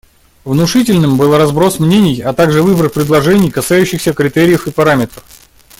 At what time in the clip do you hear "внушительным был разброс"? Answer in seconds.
0.45-1.77